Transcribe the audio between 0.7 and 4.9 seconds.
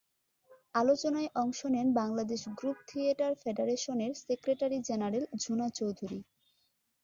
আলোচনায় অংশ নেন বাংলাদেশ গ্রুপ থিয়েটার ফেডারেশনের সেক্রেটারি